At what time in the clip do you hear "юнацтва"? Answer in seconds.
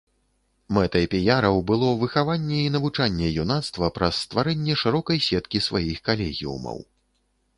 3.43-3.91